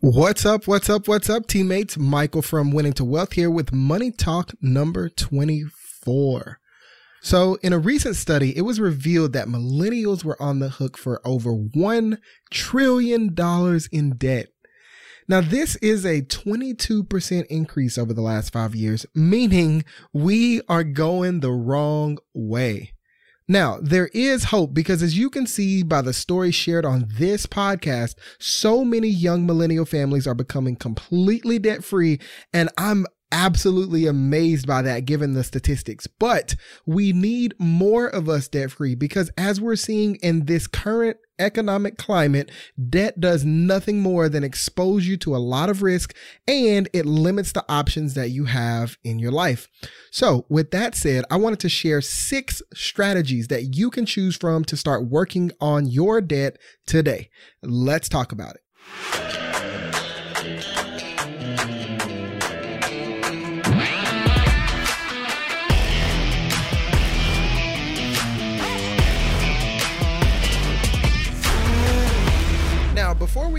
[0.00, 0.66] What's up?
[0.66, 1.08] What's up?
[1.08, 1.96] What's up, teammates?
[1.96, 6.58] Michael from Winning to Wealth here with Money Talk number 24.
[7.22, 11.26] So, in a recent study, it was revealed that millennials were on the hook for
[11.26, 12.18] over $1
[12.50, 13.34] trillion
[13.92, 14.48] in debt.
[15.26, 21.40] Now, this is a 22% increase over the last five years, meaning we are going
[21.40, 22.93] the wrong way.
[23.46, 27.44] Now, there is hope because as you can see by the story shared on this
[27.44, 32.20] podcast, so many young millennial families are becoming completely debt free.
[32.54, 36.06] And I'm absolutely amazed by that given the statistics.
[36.06, 36.54] But
[36.86, 41.98] we need more of us debt free because as we're seeing in this current economic
[41.98, 42.48] climate,
[42.88, 46.14] debt does nothing more than expose you to a lot of risk
[46.46, 49.68] and it limits the options that you have in your life.
[50.12, 54.64] So, with that said, I wanted to share six strategies that you can choose from
[54.66, 57.30] to start working on your debt today.
[57.62, 59.43] Let's talk about it.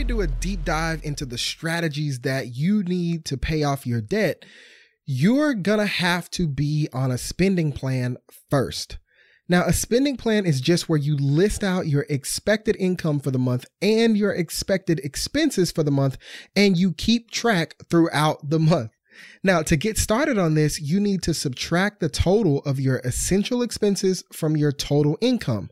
[0.06, 4.46] Do a deep dive into the strategies that you need to pay off your debt,
[5.06, 8.18] you're gonna have to be on a spending plan
[8.50, 8.98] first.
[9.48, 13.38] Now, a spending plan is just where you list out your expected income for the
[13.38, 16.18] month and your expected expenses for the month,
[16.56, 18.95] and you keep track throughout the month.
[19.44, 23.62] Now, to get started on this, you need to subtract the total of your essential
[23.62, 25.70] expenses from your total income.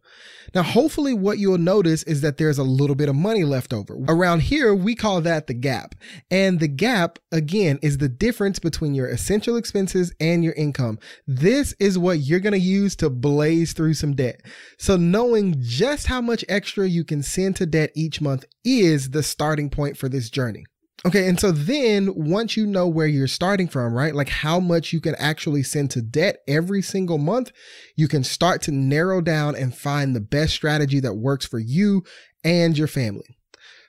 [0.53, 3.97] Now, hopefully, what you'll notice is that there's a little bit of money left over.
[4.08, 5.95] Around here, we call that the gap.
[6.30, 11.00] And the gap, again, is the difference between your essential expenses and your income.
[11.25, 14.41] This is what you're going to use to blaze through some debt.
[14.78, 19.23] So, knowing just how much extra you can send to debt each month is the
[19.23, 20.66] starting point for this journey.
[21.05, 21.27] Okay.
[21.27, 24.15] And so then once you know where you're starting from, right?
[24.15, 27.51] Like how much you can actually send to debt every single month,
[27.95, 32.03] you can start to narrow down and find the best strategy that works for you
[32.44, 33.38] and your family.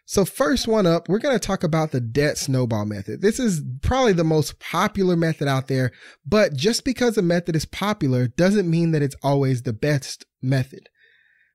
[0.06, 3.22] So first one up, we're going to talk about the debt snowball method.
[3.22, 5.92] This is probably the most popular method out there,
[6.26, 10.90] but just because a method is popular doesn't mean that it's always the best method.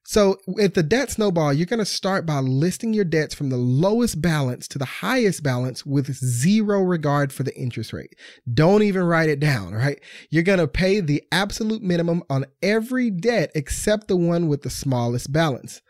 [0.05, 3.57] So with the debt snowball, you're going to start by listing your debts from the
[3.57, 8.15] lowest balance to the highest balance with zero regard for the interest rate.
[8.51, 10.01] Don't even write it down, right?
[10.31, 14.69] You're going to pay the absolute minimum on every debt except the one with the
[14.69, 15.81] smallest balance.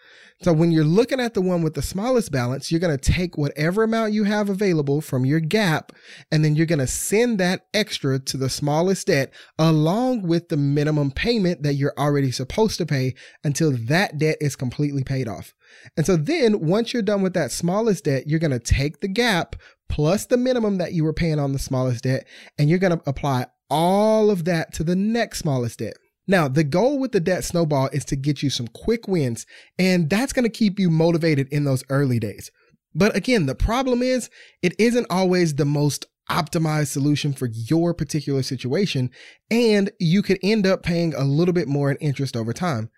[0.41, 3.37] So when you're looking at the one with the smallest balance, you're going to take
[3.37, 5.91] whatever amount you have available from your gap,
[6.31, 10.55] and then you're going to send that extra to the smallest debt along with the
[10.55, 15.53] minimum payment that you're already supposed to pay until that debt is completely paid off.
[15.97, 19.09] And so then once you're done with that smallest debt, you're going to take the
[19.09, 19.57] gap
[19.89, 22.25] plus the minimum that you were paying on the smallest debt,
[22.57, 25.97] and you're going to apply all of that to the next smallest debt.
[26.29, 29.47] Now, the goal with the debt snowball is to get you some quick wins,
[29.79, 32.51] and that's going to keep you motivated in those early days.
[32.93, 34.29] But again, the problem is
[34.61, 39.09] it isn't always the most optimized solution for your particular situation,
[39.49, 42.91] and you could end up paying a little bit more in interest over time.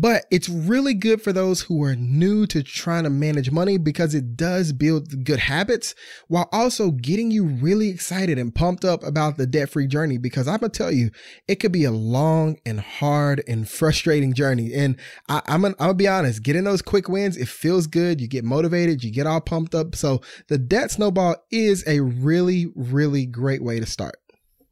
[0.00, 4.14] But it's really good for those who are new to trying to manage money because
[4.14, 5.96] it does build good habits
[6.28, 10.16] while also getting you really excited and pumped up about the debt free journey.
[10.16, 11.10] Because I'm going to tell you,
[11.48, 14.72] it could be a long and hard and frustrating journey.
[14.72, 14.96] And
[15.28, 18.20] I, am going to be honest, getting those quick wins, it feels good.
[18.20, 19.96] You get motivated, you get all pumped up.
[19.96, 24.14] So the debt snowball is a really, really great way to start.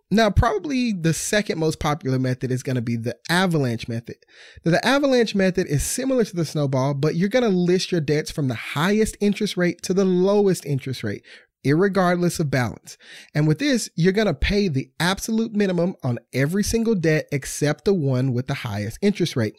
[0.09, 4.17] Now, probably the second most popular method is going to be the avalanche method.
[4.65, 8.00] Now, the avalanche method is similar to the snowball, but you're going to list your
[8.00, 11.25] debts from the highest interest rate to the lowest interest rate,
[11.66, 12.97] irregardless of balance.
[13.34, 17.84] And with this, you're going to pay the absolute minimum on every single debt except
[17.84, 19.56] the one with the highest interest rate.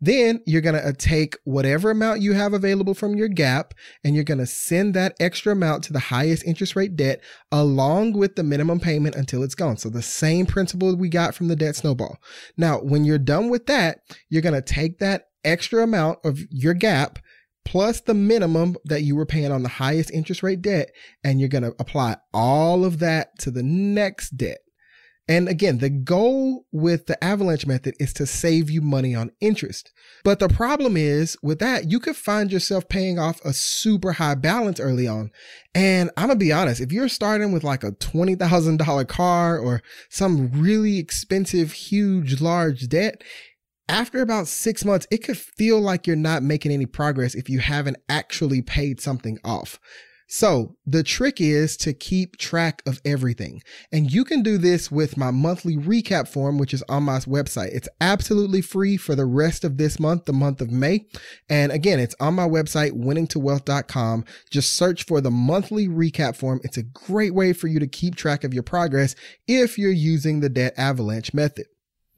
[0.00, 3.72] Then you're going to uh, take whatever amount you have available from your gap
[4.04, 8.12] and you're going to send that extra amount to the highest interest rate debt along
[8.12, 9.78] with the minimum payment until it's gone.
[9.78, 12.18] So the same principle we got from the debt snowball.
[12.56, 16.74] Now, when you're done with that, you're going to take that extra amount of your
[16.74, 17.18] gap
[17.66, 20.90] plus the minimum that you were paying on the highest interest rate debt.
[21.22, 24.58] And you're going to apply all of that to the next debt.
[25.28, 29.90] And again, the goal with the avalanche method is to save you money on interest.
[30.22, 34.36] But the problem is with that, you could find yourself paying off a super high
[34.36, 35.32] balance early on.
[35.74, 39.82] And I'm going to be honest, if you're starting with like a $20,000 car or
[40.08, 43.24] some really expensive, huge, large debt,
[43.88, 47.60] after about six months, it could feel like you're not making any progress if you
[47.60, 49.78] haven't actually paid something off.
[50.28, 53.62] So the trick is to keep track of everything.
[53.92, 57.68] And you can do this with my monthly recap form, which is on my website.
[57.72, 61.06] It's absolutely free for the rest of this month, the month of May.
[61.48, 64.24] And again, it's on my website, winningtowealth.com.
[64.50, 66.60] Just search for the monthly recap form.
[66.64, 69.14] It's a great way for you to keep track of your progress
[69.46, 71.66] if you're using the debt avalanche method.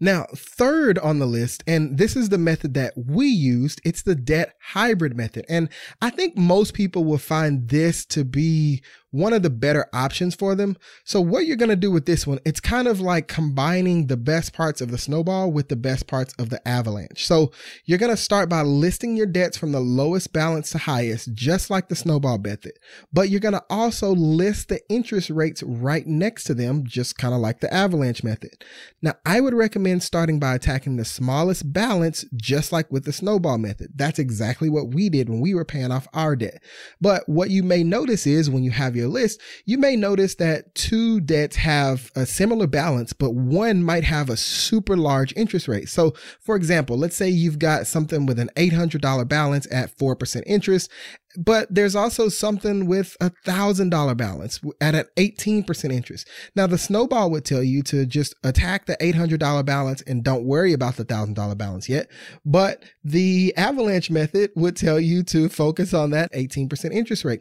[0.00, 4.15] Now, third on the list, and this is the method that we used, it's the
[4.15, 5.45] debt hybrid method.
[5.49, 5.69] And
[6.00, 10.55] I think most people will find this to be one of the better options for
[10.55, 10.77] them.
[11.05, 14.17] So what you're going to do with this one, it's kind of like combining the
[14.17, 17.27] best parts of the snowball with the best parts of the avalanche.
[17.27, 17.51] So
[17.87, 21.71] you're going to start by listing your debts from the lowest balance to highest, just
[21.71, 22.73] like the snowball method.
[23.13, 27.33] But you're going to also list the interest rates right next to them, just kind
[27.33, 28.65] of like the avalanche method.
[29.01, 33.59] Now, I would recommend starting by attacking the smallest balance, just like with the snowball
[33.59, 33.93] method.
[33.95, 36.63] That's exactly what we did when we were paying off our debt.
[37.01, 40.75] But what you may notice is when you have your list, you may notice that
[40.75, 45.89] two debts have a similar balance, but one might have a super large interest rate.
[45.89, 50.91] So, for example, let's say you've got something with an $800 balance at 4% interest
[51.37, 56.29] but there's also something with a thousand dollar balance at an 18% interest.
[56.57, 60.73] Now the snowball would tell you to just attack the $800 balance and don't worry
[60.73, 62.09] about the thousand dollar balance yet.
[62.45, 67.41] But the avalanche method would tell you to focus on that 18% interest rate.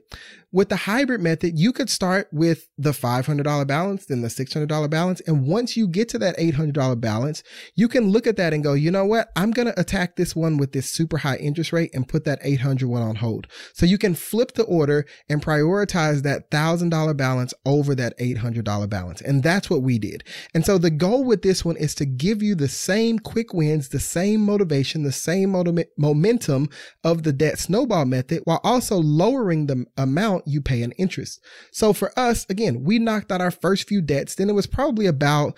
[0.51, 5.21] With the hybrid method, you could start with the $500 balance, then the $600 balance.
[5.27, 7.43] And once you get to that $800 balance,
[7.75, 9.29] you can look at that and go, you know what?
[9.35, 12.39] I'm going to attack this one with this super high interest rate and put that
[12.41, 13.47] 800 one on hold.
[13.77, 19.21] So you can flip the order and prioritize that $1,000 balance over that $800 balance.
[19.21, 20.23] And that's what we did.
[20.53, 23.89] And so the goal with this one is to give you the same quick wins,
[23.89, 25.55] the same motivation, the same
[25.97, 26.69] momentum
[27.03, 31.39] of the debt snowball method while also lowering the amount amount you pay in interest.
[31.71, 34.35] So for us, again, we knocked out our first few debts.
[34.35, 35.57] Then it was probably about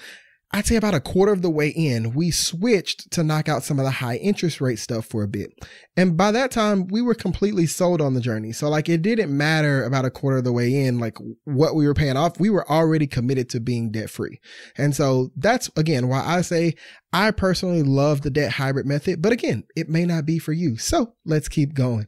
[0.52, 3.78] I'd say about a quarter of the way in, we switched to knock out some
[3.78, 5.52] of the high interest rate stuff for a bit.
[5.96, 8.52] And by that time, we were completely sold on the journey.
[8.52, 11.86] So like it didn't matter about a quarter of the way in, like what we
[11.86, 12.40] were paying off.
[12.40, 14.40] We were already committed to being debt free.
[14.76, 16.74] And so that's again why I say
[17.14, 20.78] I personally love the debt hybrid method, but again, it may not be for you.
[20.78, 22.08] So let's keep going.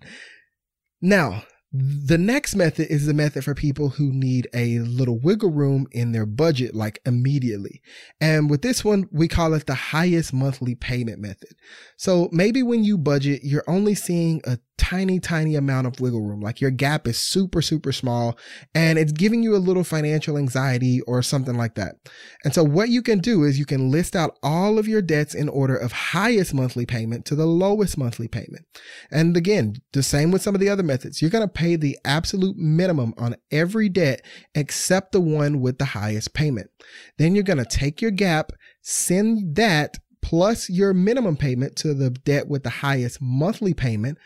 [1.00, 1.44] Now,
[1.74, 6.12] the next method is the method for people who need a little wiggle room in
[6.12, 7.82] their budget, like immediately.
[8.20, 11.56] And with this one, we call it the highest monthly payment method.
[11.96, 16.42] So maybe when you budget, you're only seeing a tiny, tiny amount of wiggle room.
[16.42, 18.36] Like your gap is super, super small
[18.74, 21.98] and it's giving you a little financial anxiety or something like that.
[22.44, 25.36] And so what you can do is you can list out all of your debts
[25.36, 28.66] in order of highest monthly payment to the lowest monthly payment.
[29.12, 31.22] And again, the same with some of the other methods.
[31.22, 34.26] You're going to pay the absolute minimum on every debt
[34.56, 36.72] except the one with the highest payment.
[37.20, 42.10] Then you're going to take your gap, send that plus your minimum payment to the
[42.10, 44.18] debt with the highest monthly payment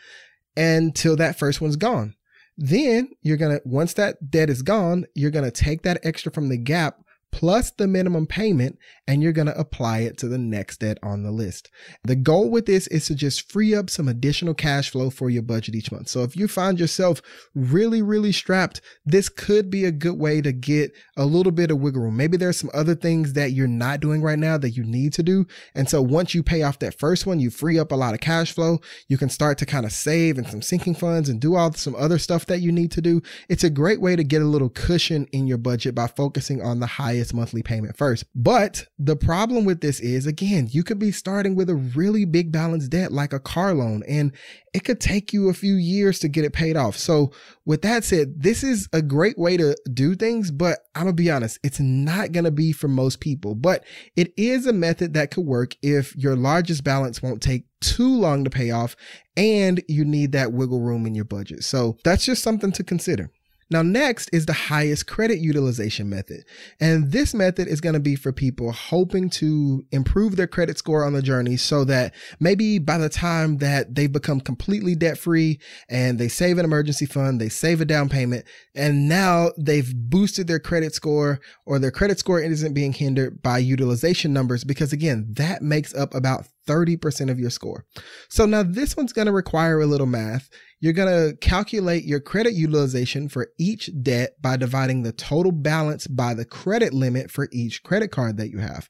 [0.56, 2.14] until that first one's gone.
[2.56, 6.32] Then you're going to, once that debt is gone, you're going to take that extra
[6.32, 6.96] from the gap
[7.32, 11.22] plus the minimum payment, and you're going to apply it to the next debt on
[11.22, 11.70] the list.
[12.04, 15.42] The goal with this is to just free up some additional cash flow for your
[15.42, 16.08] budget each month.
[16.08, 17.20] So if you find yourself
[17.54, 21.78] really, really strapped, this could be a good way to get a little bit of
[21.78, 22.16] wiggle room.
[22.16, 25.22] Maybe there's some other things that you're not doing right now that you need to
[25.22, 25.46] do.
[25.74, 28.20] And so once you pay off that first one, you free up a lot of
[28.20, 28.78] cash flow.
[29.08, 31.94] You can start to kind of save and some sinking funds and do all some
[31.96, 33.22] other stuff that you need to do.
[33.48, 36.80] It's a great way to get a little cushion in your budget by focusing on
[36.80, 38.24] the highest highest monthly payment first.
[38.34, 42.50] But the problem with this is, again, you could be starting with a really big
[42.50, 44.32] balance debt like a car loan, and
[44.72, 46.96] it could take you a few years to get it paid off.
[46.96, 47.30] So,
[47.66, 51.30] with that said, this is a great way to do things, but I'm gonna be
[51.30, 53.54] honest, it's not gonna be for most people.
[53.54, 53.84] But
[54.16, 58.44] it is a method that could work if your largest balance won't take too long
[58.44, 58.96] to pay off
[59.36, 61.64] and you need that wiggle room in your budget.
[61.64, 63.30] So, that's just something to consider.
[63.68, 66.44] Now, next is the highest credit utilization method.
[66.78, 71.04] And this method is going to be for people hoping to improve their credit score
[71.04, 75.58] on the journey so that maybe by the time that they've become completely debt free
[75.88, 78.44] and they save an emergency fund, they save a down payment,
[78.74, 83.58] and now they've boosted their credit score or their credit score isn't being hindered by
[83.58, 87.84] utilization numbers because again, that makes up about 30% of your score.
[88.28, 90.48] So now this one's going to require a little math.
[90.80, 96.06] You're going to calculate your credit utilization for each debt by dividing the total balance
[96.06, 98.88] by the credit limit for each credit card that you have.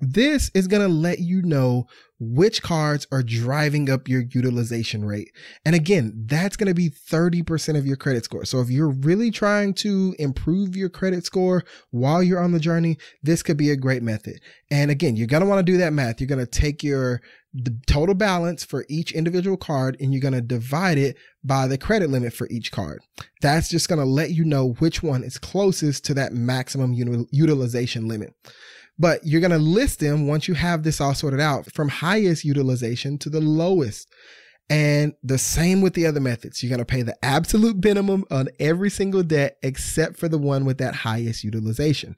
[0.00, 1.86] This is going to let you know
[2.18, 5.30] which cards are driving up your utilization rate.
[5.64, 8.44] And again, that's going to be 30% of your credit score.
[8.44, 12.98] So if you're really trying to improve your credit score while you're on the journey,
[13.22, 14.40] this could be a great method.
[14.70, 16.20] And again, you're going to want to do that math.
[16.20, 20.32] You're going to take your the total balance for each individual card and you're going
[20.32, 23.02] to divide it by the credit limit for each card.
[23.40, 28.06] That's just going to let you know which one is closest to that maximum utilization
[28.06, 28.34] limit.
[29.00, 32.44] But you're going to list them once you have this all sorted out from highest
[32.44, 34.06] utilization to the lowest.
[34.68, 36.62] And the same with the other methods.
[36.62, 40.64] You're going to pay the absolute minimum on every single debt except for the one
[40.64, 42.14] with that highest utilization.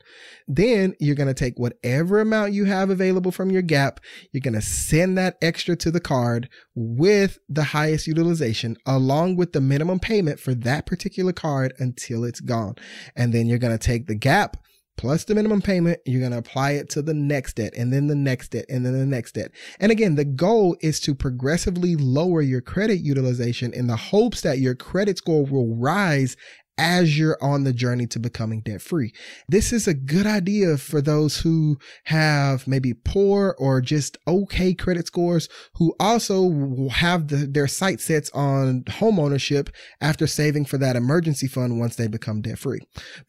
[0.47, 4.01] Then you're going to take whatever amount you have available from your gap.
[4.33, 9.53] You're going to send that extra to the card with the highest utilization along with
[9.53, 12.75] the minimum payment for that particular card until it's gone.
[13.17, 14.59] And then you're going to take the gap
[15.03, 18.07] plus the minimum payment, you're going to apply it to the next debt and then
[18.07, 19.51] the next debt and then the next debt.
[19.81, 24.61] And again, the goal is to progressively lower your credit utilization in the hopes that
[24.61, 26.37] your credit score will rise
[26.79, 29.13] as you're on the journey to becoming debt free.
[29.49, 35.07] This is a good idea for those who have maybe poor or just okay credit
[35.07, 40.97] scores who also have the, their sight sets on home ownership after saving for that
[40.97, 42.81] emergency fund once they become debt free.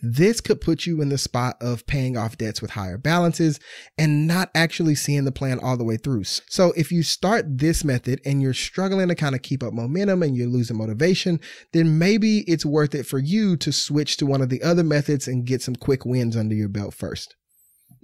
[0.01, 3.59] This could put you in the spot of paying off debts with higher balances
[3.97, 6.23] and not actually seeing the plan all the way through.
[6.23, 10.23] So if you start this method and you're struggling to kind of keep up momentum
[10.23, 11.39] and you're losing motivation,
[11.73, 14.83] then maybe it's worth it for you you to switch to one of the other
[14.83, 17.35] methods and get some quick wins under your belt first.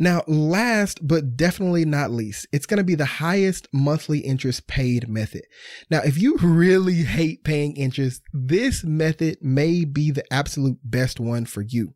[0.01, 5.09] Now, last but definitely not least, it's going to be the highest monthly interest paid
[5.09, 5.43] method.
[5.91, 11.45] Now, if you really hate paying interest, this method may be the absolute best one
[11.45, 11.93] for you.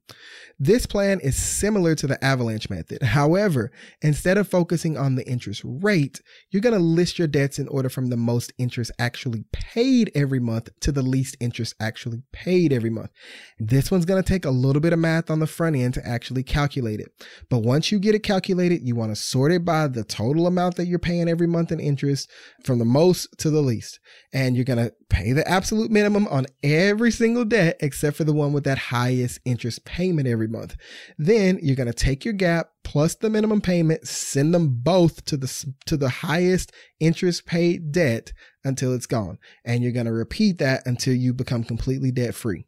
[0.60, 3.02] This plan is similar to the avalanche method.
[3.02, 7.68] However, instead of focusing on the interest rate, you're going to list your debts in
[7.70, 12.74] order from the most interest actually paid every month to the least interest actually paid
[12.74, 13.12] every month.
[13.60, 16.08] This one's going to take a little bit of math on the front end to
[16.08, 17.08] actually calculate it.
[17.50, 20.76] But once you get it calculated, you want to sort it by the total amount
[20.76, 22.30] that you're paying every month in interest
[22.64, 24.00] from the most to the least.
[24.34, 28.34] And you're going to pay the absolute minimum on every single debt except for the
[28.34, 30.76] one with that highest interest payment every month.
[31.18, 35.38] Then you're going to take your gap plus the minimum payment, send them both to
[35.38, 38.34] the to the highest interest paid debt
[38.64, 39.38] until it's gone.
[39.66, 42.66] And you're going to repeat that until you become completely debt free.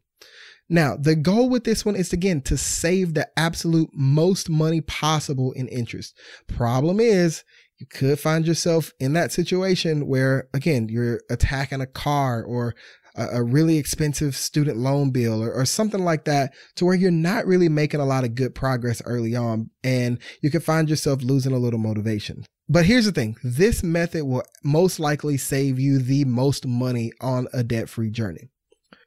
[0.68, 5.52] Now, the goal with this one is again to save the absolute most money possible
[5.52, 6.16] in interest.
[6.48, 7.44] Problem is,
[7.78, 12.74] you could find yourself in that situation where, again, you're attacking a car or
[13.16, 17.46] a, really expensive student loan bill or, or something like that to where you're not
[17.46, 21.52] really making a lot of good progress early on and you could find yourself losing
[21.52, 22.44] a little motivation.
[22.68, 27.46] But here's the thing this method will most likely save you the most money on
[27.52, 28.50] a debt free journey.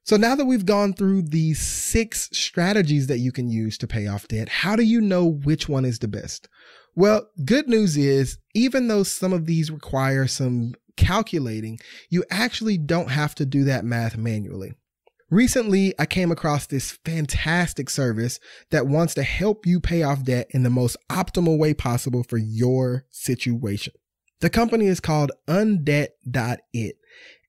[0.10, 4.08] So now that we've gone through the six strategies that you can use to pay
[4.08, 6.50] off debt, how do you know which one is the best?
[6.96, 11.78] Well, good news is even though some of these require some calculating,
[12.10, 14.74] you actually don't have to do that math manually.
[15.30, 18.40] Recently, I came across this fantastic service
[18.72, 22.40] that wants to help you pay off debt in the most optimal way possible for
[22.40, 23.94] your situation.
[24.40, 26.99] The company is called undebt.it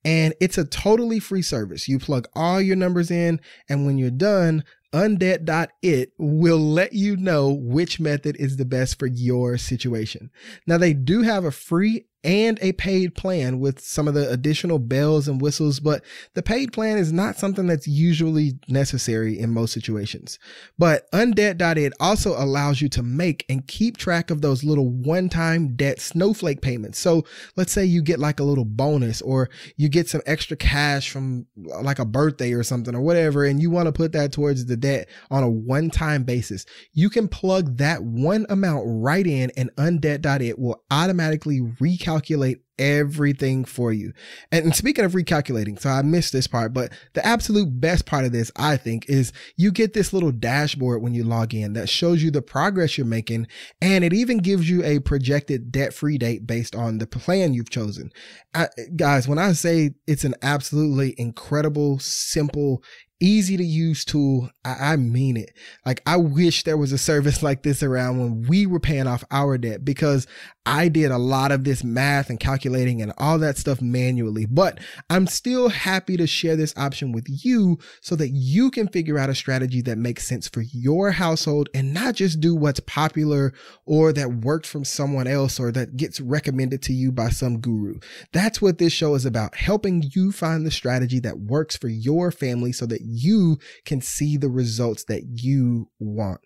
[0.04, 1.88] and it's a totally free service.
[1.88, 7.50] You plug all your numbers in, and when you're done, undebt.it will let you know
[7.52, 10.30] which method is the best for your situation.
[10.66, 14.78] Now, they do have a free and a paid plan with some of the additional
[14.78, 19.72] bells and whistles, but the paid plan is not something that's usually necessary in most
[19.72, 20.38] situations.
[20.78, 25.98] But undebt.it also allows you to make and keep track of those little one-time debt
[25.98, 26.98] snowflake payments.
[26.98, 27.24] So
[27.56, 31.46] let's say you get like a little bonus or you get some extra cash from
[31.56, 34.76] like a birthday or something or whatever, and you want to put that towards the
[34.76, 36.66] debt on a one-time basis.
[36.92, 43.64] You can plug that one amount right in and undebt.it will automatically recalculate recalculate everything
[43.64, 44.12] for you.
[44.50, 48.32] And speaking of recalculating, so I missed this part, but the absolute best part of
[48.32, 52.22] this, I think, is you get this little dashboard when you log in that shows
[52.22, 53.46] you the progress you're making.
[53.82, 57.70] And it even gives you a projected debt free date based on the plan you've
[57.70, 58.10] chosen.
[58.54, 62.82] I, guys, when I say it's an absolutely incredible, simple,
[63.20, 64.50] easy to use tool.
[64.64, 65.50] I, I, mean it.
[65.84, 69.22] Like I wish there was a service like this around when we were paying off
[69.30, 70.26] our debt because
[70.66, 74.78] I did a lot of this math and calculating and all that stuff manually, but
[75.08, 79.30] I'm still happy to share this option with you so that you can figure out
[79.30, 83.54] a strategy that makes sense for your household and not just do what's popular
[83.86, 87.98] or that worked from someone else or that gets recommended to you by some guru.
[88.32, 92.30] That's what this show is about, helping you find the strategy that works for your
[92.30, 96.40] family so that you can see the results that you want.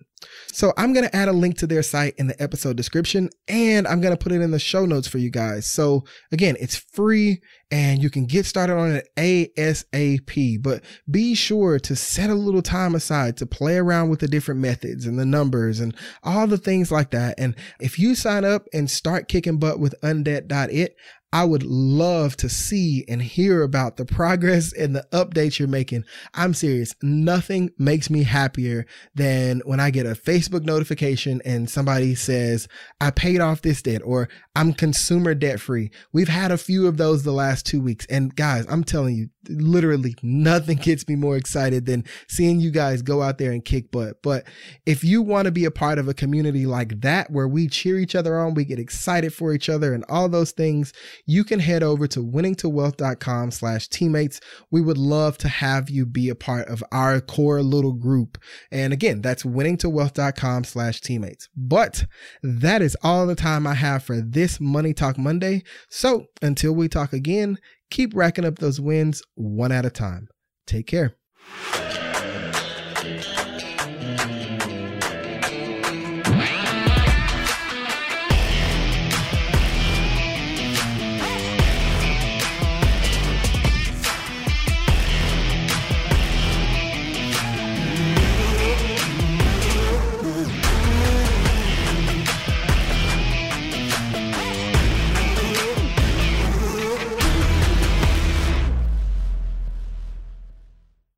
[0.53, 3.87] So I'm going to add a link to their site in the episode description and
[3.87, 5.67] I'm going to put it in the show notes for you guys.
[5.67, 7.41] So again, it's free
[7.71, 12.63] and you can get started on it ASAP, but be sure to set a little
[12.63, 16.59] time aside to play around with the different methods and the numbers and all the
[16.59, 17.35] things like that.
[17.39, 20.97] And if you sign up and start kicking butt with undebt.it,
[21.35, 26.05] I would love to see and hear about the progress and the updates you're making.
[26.33, 26.95] I'm serious.
[27.03, 28.87] Nothing makes me happier
[29.17, 32.69] than when I get a Facebook notification and somebody says,
[33.01, 35.91] I paid off this debt or I'm consumer debt free.
[36.13, 38.07] We've had a few of those the last two weeks.
[38.07, 43.03] And guys, I'm telling you, literally nothing gets me more excited than seeing you guys
[43.03, 44.23] go out there and kick butt.
[44.23, 44.45] But
[44.87, 47.99] if you want to be a part of a community like that, where we cheer
[47.99, 50.93] each other on, we get excited for each other and all those things,
[51.27, 54.41] you can head over to winningtowealth.com slash teammates.
[54.71, 58.39] We would love to have you be a part of our core little group.
[58.71, 61.49] And again, that's winningtowealth.com slash teammates.
[61.57, 62.07] But
[62.43, 65.63] that is all the time I have for this Money Talk Monday.
[65.89, 67.59] So until we talk again,
[67.91, 70.29] Keep racking up those wins one at a time.
[70.67, 71.17] Take care.